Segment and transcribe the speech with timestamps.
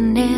[0.00, 0.29] grande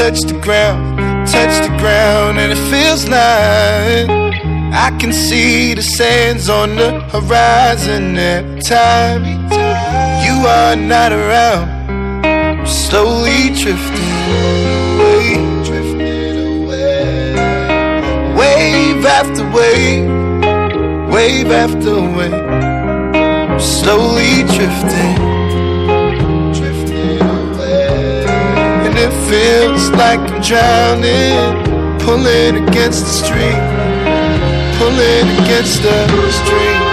[0.00, 0.96] touch the ground,
[1.28, 4.08] touch the ground, and it feels like
[4.86, 9.22] I can see the sands on the horizon every time
[10.24, 11.68] you are not around.
[12.24, 14.12] I'm slowly drifting
[14.94, 15.34] away,
[15.68, 17.34] drifting away,
[18.40, 20.08] wave after wave,
[21.12, 25.29] wave after wave slowly drifting, drifting
[29.30, 33.62] feels like I'm drowning, pulling against the stream,
[34.76, 36.89] pulling against the stream.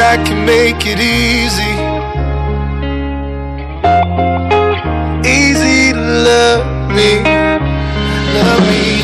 [0.00, 1.74] I can make it easy.
[5.28, 7.18] Easy to love me,
[8.38, 9.02] love me.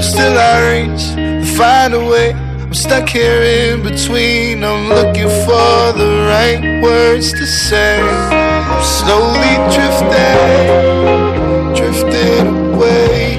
[0.00, 2.32] Still I reach to find a way.
[2.32, 4.62] I'm stuck here in between.
[4.62, 8.00] I'm looking for the right words to say.
[8.00, 10.38] I'm slowly drifting,
[11.74, 13.38] drifting away.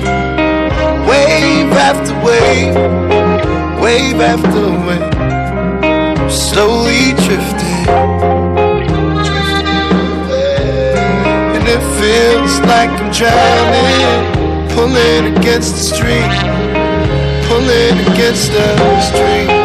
[1.07, 2.75] Wave after wave,
[3.81, 5.24] wave after wave
[7.25, 7.87] slowly drifting,
[11.55, 16.29] And it feels like I'm drowning, pulling against the stream,
[17.47, 19.64] pulling against the stream.